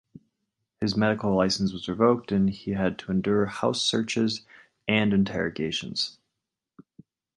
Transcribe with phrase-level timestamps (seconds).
[0.79, 4.41] His medical license was revoked and he had to endure house searches
[4.87, 6.17] and interrogations.